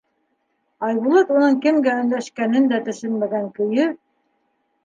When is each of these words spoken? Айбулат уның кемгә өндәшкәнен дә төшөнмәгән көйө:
Айбулат 0.87 1.33
уның 1.35 1.59
кемгә 1.67 1.95
өндәшкәнен 2.05 2.67
дә 2.73 2.81
төшөнмәгән 2.89 3.47
көйө: 3.61 3.87